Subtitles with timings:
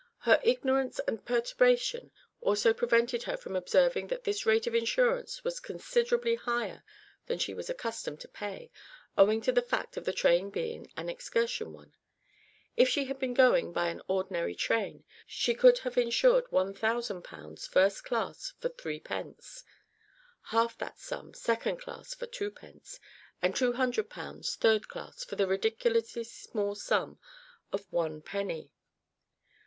[0.21, 2.09] Her ignorance and perturbation
[2.41, 6.83] also prevented her from observing that this rate of insurance was considerably higher
[7.27, 8.71] than she was accustomed to pay,
[9.15, 11.93] owing to the fact of the train being an excursion one.
[12.75, 17.67] If she had been going by an ordinary train, she could have insured 1000 pounds,
[17.67, 19.63] first class, for 3 pence;
[20.45, 22.99] half that sum, second class, for 2 pence;
[23.39, 27.19] and 200 pounds, third class, for the ridiculously small sum
[27.71, 28.71] of one penny!